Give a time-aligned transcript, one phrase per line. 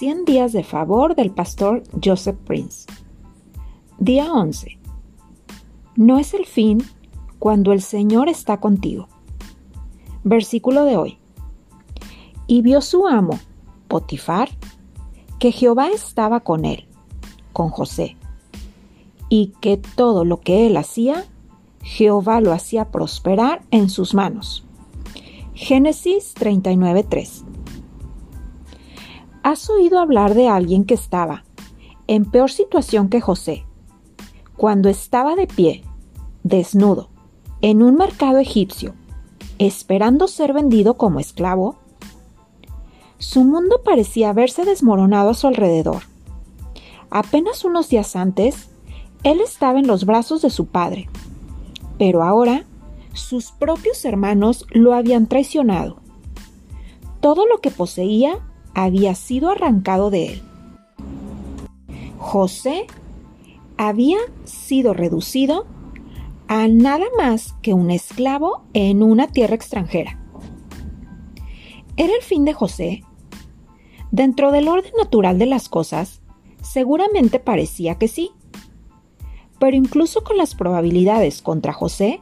[0.00, 2.86] 100 días de favor del pastor Joseph Prince.
[3.98, 4.78] Día 11.
[5.94, 6.82] No es el fin
[7.38, 9.08] cuando el Señor está contigo.
[10.24, 11.18] Versículo de hoy.
[12.46, 13.38] Y vio su amo,
[13.88, 14.48] Potifar,
[15.38, 16.86] que Jehová estaba con él,
[17.52, 18.16] con José,
[19.28, 21.26] y que todo lo que él hacía,
[21.82, 24.64] Jehová lo hacía prosperar en sus manos.
[25.52, 27.49] Génesis 39:3
[29.50, 31.42] ¿Has oído hablar de alguien que estaba
[32.06, 33.66] en peor situación que José,
[34.56, 35.82] cuando estaba de pie,
[36.44, 37.08] desnudo,
[37.60, 38.94] en un mercado egipcio,
[39.58, 41.74] esperando ser vendido como esclavo?
[43.18, 46.04] Su mundo parecía haberse desmoronado a su alrededor.
[47.10, 48.68] Apenas unos días antes,
[49.24, 51.08] él estaba en los brazos de su padre,
[51.98, 52.66] pero ahora
[53.14, 55.96] sus propios hermanos lo habían traicionado.
[57.20, 58.38] Todo lo que poseía
[58.74, 60.42] había sido arrancado de él.
[62.18, 62.86] José
[63.76, 65.66] había sido reducido
[66.48, 70.18] a nada más que un esclavo en una tierra extranjera.
[71.96, 73.04] ¿Era el fin de José?
[74.10, 76.20] Dentro del orden natural de las cosas,
[76.62, 78.32] seguramente parecía que sí.
[79.58, 82.20] Pero incluso con las probabilidades contra José,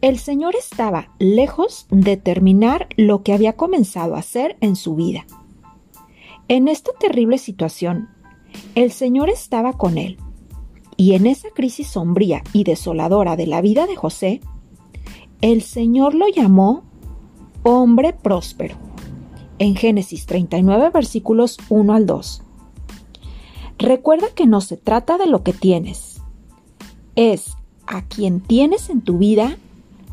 [0.00, 5.26] el Señor estaba lejos de terminar lo que había comenzado a hacer en su vida.
[6.48, 8.08] En esta terrible situación,
[8.76, 10.16] el Señor estaba con él,
[10.96, 14.40] y en esa crisis sombría y desoladora de la vida de José,
[15.40, 16.84] el Señor lo llamó
[17.64, 18.76] hombre próspero,
[19.58, 22.42] en Génesis 39 versículos 1 al 2.
[23.78, 26.22] Recuerda que no se trata de lo que tienes,
[27.16, 27.56] es
[27.88, 29.58] a quien tienes en tu vida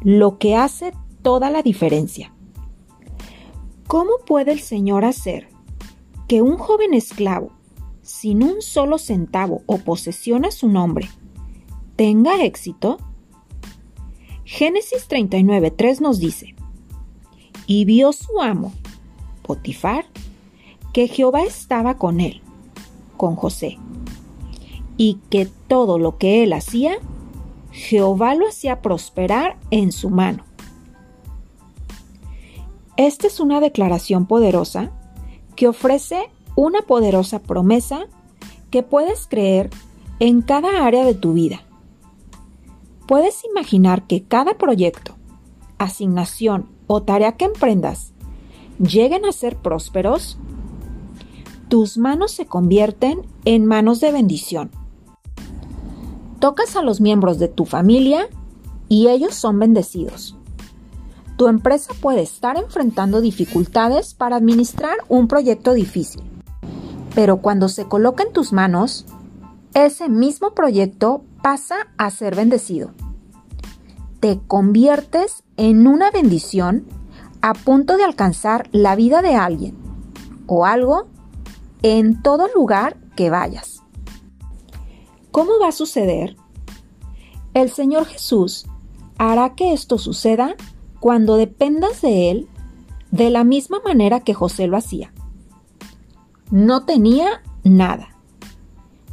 [0.02, 2.34] lo que hace toda la diferencia.
[3.86, 5.53] ¿Cómo puede el Señor hacer
[6.28, 7.52] que un joven esclavo,
[8.02, 11.10] sin un solo centavo o posesión a su nombre,
[11.96, 12.98] tenga éxito?
[14.46, 16.56] Génesis 39.3 nos dice,
[17.66, 18.74] y vio su amo,
[19.42, 20.06] Potifar,
[20.94, 22.42] que Jehová estaba con él,
[23.18, 23.78] con José,
[24.98, 26.98] y que todo lo que él hacía,
[27.72, 30.44] Jehová lo hacía prosperar en su mano.
[32.96, 34.92] Esta es una declaración poderosa
[35.64, 38.08] que ofrece una poderosa promesa
[38.70, 39.70] que puedes creer
[40.20, 41.62] en cada área de tu vida.
[43.08, 45.16] Puedes imaginar que cada proyecto,
[45.78, 48.12] asignación o tarea que emprendas
[48.78, 50.38] lleguen a ser prósperos.
[51.70, 54.70] Tus manos se convierten en manos de bendición.
[56.42, 58.28] Tocas a los miembros de tu familia
[58.90, 60.36] y ellos son bendecidos.
[61.38, 66.22] Tu empresa puede estar enfrentando dificultades para administrar un proyecto difícil,
[67.16, 69.06] pero cuando se coloca en tus manos,
[69.74, 72.92] ese mismo proyecto pasa a ser bendecido.
[74.20, 76.86] Te conviertes en una bendición
[77.42, 79.76] a punto de alcanzar la vida de alguien
[80.48, 81.08] o algo
[81.82, 83.82] en todo lugar que vayas.
[85.32, 86.38] ¿Cómo va a suceder?
[87.54, 88.66] El Señor Jesús
[89.18, 90.56] hará que esto suceda
[91.04, 92.48] cuando dependas de Él
[93.12, 95.12] de la misma manera que José lo hacía.
[96.50, 98.16] No tenía nada.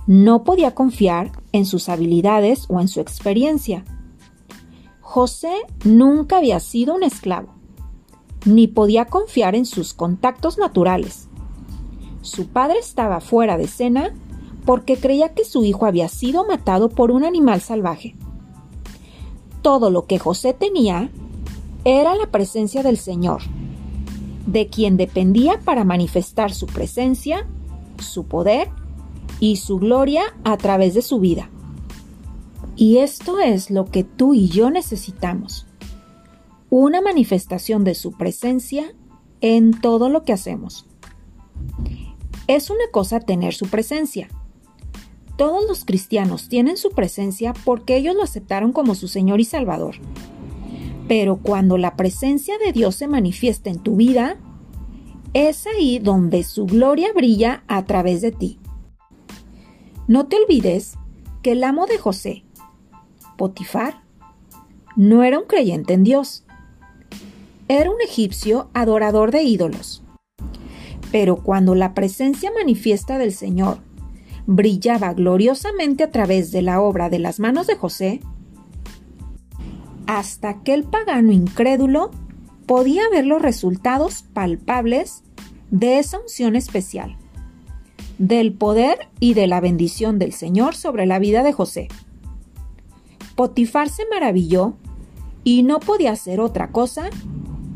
[0.07, 3.85] No podía confiar en sus habilidades o en su experiencia.
[5.01, 5.53] José
[5.85, 7.55] nunca había sido un esclavo,
[8.45, 11.27] ni podía confiar en sus contactos naturales.
[12.23, 14.15] Su padre estaba fuera de escena
[14.65, 18.15] porque creía que su hijo había sido matado por un animal salvaje.
[19.61, 21.11] Todo lo que José tenía
[21.85, 23.43] era la presencia del Señor,
[24.47, 27.47] de quien dependía para manifestar su presencia,
[27.99, 28.69] su poder
[29.39, 31.49] y su gloria a través de su vida.
[32.77, 35.67] Y esto es lo que tú y yo necesitamos.
[36.69, 38.95] Una manifestación de su presencia
[39.41, 40.87] en todo lo que hacemos.
[42.47, 44.29] Es una cosa tener su presencia.
[45.37, 49.97] Todos los cristianos tienen su presencia porque ellos lo aceptaron como su Señor y Salvador.
[51.11, 54.37] Pero cuando la presencia de Dios se manifiesta en tu vida,
[55.35, 58.61] es ahí donde su gloria brilla a través de ti.
[60.07, 60.95] No te olvides
[61.43, 62.45] que el amo de José,
[63.37, 64.05] Potifar,
[64.95, 66.45] no era un creyente en Dios.
[67.67, 70.05] Era un egipcio adorador de ídolos.
[71.11, 73.79] Pero cuando la presencia manifiesta del Señor
[74.47, 78.21] brillaba gloriosamente a través de la obra de las manos de José,
[80.11, 82.11] hasta aquel pagano incrédulo
[82.67, 85.23] podía ver los resultados palpables
[85.71, 87.17] de esa unción especial.
[88.19, 91.89] del poder y de la bendición del Señor sobre la vida de José.
[93.35, 94.75] Potifar se maravilló
[95.43, 97.09] y no podía hacer otra cosa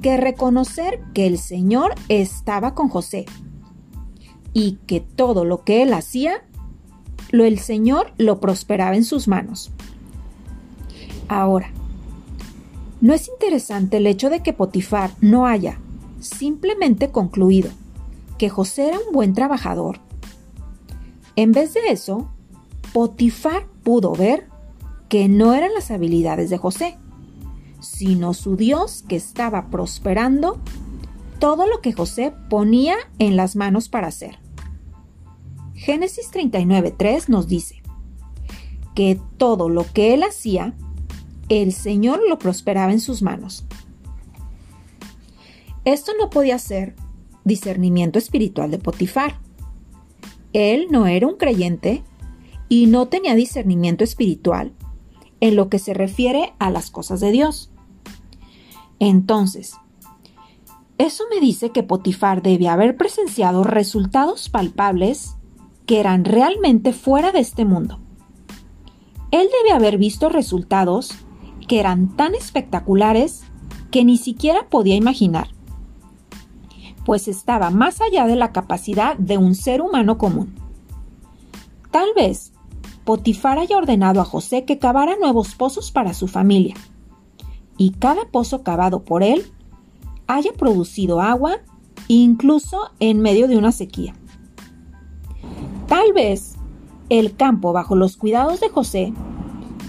[0.03, 3.25] que reconocer que el Señor estaba con José
[4.53, 6.45] y que todo lo que él hacía,
[7.31, 9.71] lo el Señor lo prosperaba en sus manos.
[11.29, 11.73] Ahora,
[13.05, 15.79] ¿no es interesante el hecho de que Potifar no haya
[16.21, 17.69] simplemente concluido
[18.39, 20.01] que José era un buen trabajador?
[21.37, 22.31] En vez de eso,
[22.95, 24.49] Potifar pudo ver
[25.11, 26.97] que no eran las habilidades de José,
[27.79, 30.59] sino su Dios que estaba prosperando
[31.39, 34.39] todo lo que José ponía en las manos para hacer.
[35.75, 37.83] Génesis 39.3 nos dice
[38.95, 40.75] que todo lo que él hacía,
[41.49, 43.67] el Señor lo prosperaba en sus manos.
[45.85, 46.95] Esto no podía ser
[47.45, 49.39] discernimiento espiritual de Potifar.
[50.53, 52.03] Él no era un creyente
[52.69, 54.73] y no tenía discernimiento espiritual
[55.41, 57.71] en lo que se refiere a las cosas de Dios.
[58.99, 59.75] Entonces,
[60.97, 65.37] eso me dice que Potifar debe haber presenciado resultados palpables
[65.87, 68.01] que eran realmente fuera de este mundo.
[69.33, 71.13] Él debe haber visto resultados
[71.67, 73.45] que eran tan espectaculares
[73.91, 75.49] que ni siquiera podía imaginar,
[77.05, 80.55] pues estaba más allá de la capacidad de un ser humano común.
[81.91, 82.53] Tal vez
[83.05, 86.75] Potifar haya ordenado a José que cavara nuevos pozos para su familia,
[87.77, 89.45] y cada pozo cavado por él
[90.27, 91.59] haya producido agua
[92.09, 94.15] incluso en medio de una sequía.
[95.87, 96.57] Tal vez
[97.11, 99.13] el campo bajo los cuidados de José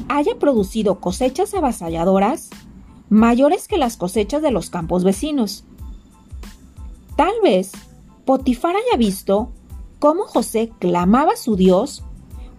[0.09, 2.49] haya producido cosechas avasalladoras
[3.09, 5.63] mayores que las cosechas de los campos vecinos.
[7.15, 7.71] Tal vez
[8.25, 9.51] Potifar haya visto
[9.99, 12.03] cómo José clamaba a su Dios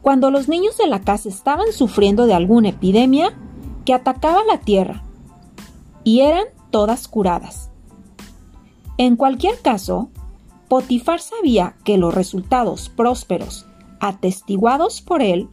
[0.02, 3.36] cuando los niños de la casa estaban sufriendo de alguna epidemia
[3.84, 5.02] que atacaba la tierra,
[6.04, 7.70] y eran todas curadas.
[8.98, 10.10] En cualquier caso,
[10.68, 13.66] Potifar sabía que los resultados prósperos
[14.00, 15.48] atestiguados por él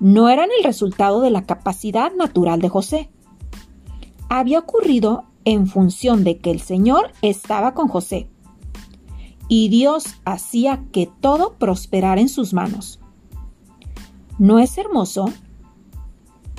[0.00, 3.10] no eran el resultado de la capacidad natural de José.
[4.28, 8.28] Había ocurrido en función de que el Señor estaba con José,
[9.48, 12.98] y Dios hacía que todo prosperara en sus manos.
[14.38, 15.32] ¿No es hermoso?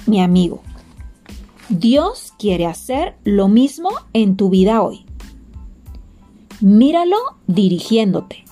[0.06, 0.62] Mi amigo,
[1.70, 5.06] Dios quiere hacer lo mismo en tu vida hoy.
[6.62, 8.46] Míralo dirigiéndote,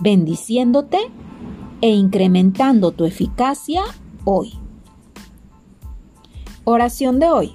[0.00, 0.98] bendiciéndote
[1.80, 3.82] e incrementando tu eficacia
[4.24, 4.58] hoy.
[6.64, 7.52] Oración de hoy.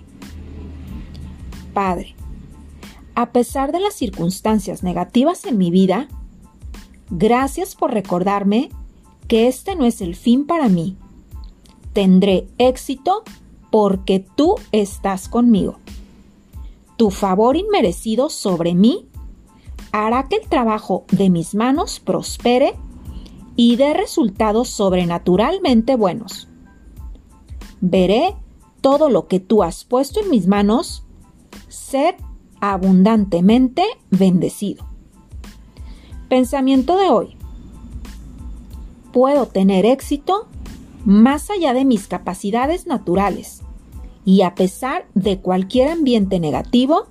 [1.73, 2.15] Padre,
[3.15, 6.07] a pesar de las circunstancias negativas en mi vida,
[7.09, 8.69] gracias por recordarme
[9.27, 10.97] que este no es el fin para mí.
[11.93, 13.23] Tendré éxito
[13.71, 15.79] porque tú estás conmigo.
[16.97, 19.07] Tu favor inmerecido sobre mí
[19.91, 22.75] hará que el trabajo de mis manos prospere
[23.55, 26.49] y dé resultados sobrenaturalmente buenos.
[27.81, 28.35] Veré
[28.81, 31.03] todo lo que tú has puesto en mis manos
[31.67, 32.15] ser
[32.61, 34.85] abundantemente bendecido.
[36.29, 37.37] Pensamiento de hoy
[39.11, 40.47] puedo tener éxito
[41.05, 43.61] más allá de mis capacidades naturales
[44.25, 47.05] y a pesar de cualquier ambiente negativo,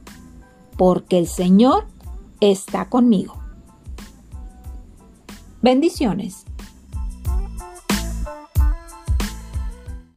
[0.76, 1.87] porque el Señor
[2.40, 3.37] está conmigo.
[5.62, 6.44] Bendiciones.